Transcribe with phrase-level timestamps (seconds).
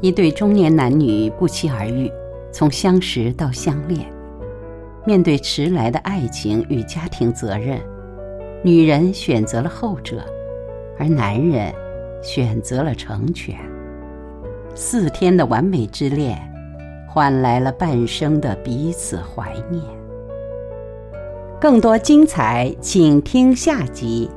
[0.00, 2.10] 一对中年男女不期而遇
[2.52, 4.06] 从相识到相恋。
[5.04, 7.80] 面对迟来的爱情与家庭责任
[8.64, 10.24] 女人选择了后者
[10.98, 11.72] 而男人
[12.22, 13.56] 选择了成全。
[14.74, 16.36] 四天的完美之恋
[17.08, 19.82] 换来了半生的彼此怀念。
[21.58, 24.30] 更多精彩请听下集。